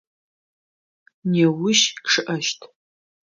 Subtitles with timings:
[1.31, 2.59] Неущ чъыӏэщт.